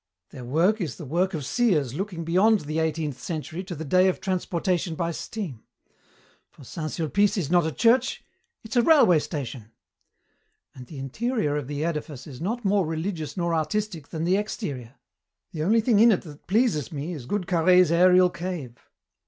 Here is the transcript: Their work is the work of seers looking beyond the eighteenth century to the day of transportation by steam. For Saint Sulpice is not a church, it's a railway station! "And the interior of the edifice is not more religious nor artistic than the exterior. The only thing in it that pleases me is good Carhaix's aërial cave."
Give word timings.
Their 0.31 0.43
work 0.45 0.81
is 0.81 0.95
the 0.95 1.05
work 1.05 1.35
of 1.35 1.45
seers 1.45 1.93
looking 1.93 2.23
beyond 2.23 2.61
the 2.61 2.79
eighteenth 2.79 3.21
century 3.21 3.63
to 3.65 3.75
the 3.75 3.85
day 3.85 4.07
of 4.07 4.19
transportation 4.19 4.95
by 4.95 5.11
steam. 5.11 5.61
For 6.49 6.63
Saint 6.63 6.89
Sulpice 6.89 7.37
is 7.37 7.51
not 7.51 7.67
a 7.67 7.71
church, 7.71 8.23
it's 8.63 8.75
a 8.75 8.81
railway 8.81 9.19
station! 9.19 9.69
"And 10.73 10.87
the 10.87 10.97
interior 10.97 11.55
of 11.55 11.67
the 11.67 11.85
edifice 11.85 12.25
is 12.25 12.41
not 12.41 12.65
more 12.65 12.87
religious 12.87 13.37
nor 13.37 13.53
artistic 13.53 14.07
than 14.07 14.23
the 14.23 14.37
exterior. 14.37 14.95
The 15.51 15.61
only 15.61 15.81
thing 15.81 15.99
in 15.99 16.11
it 16.11 16.23
that 16.23 16.47
pleases 16.47 16.91
me 16.91 17.13
is 17.13 17.27
good 17.27 17.45
Carhaix's 17.45 17.91
aërial 17.91 18.33
cave." 18.33 18.79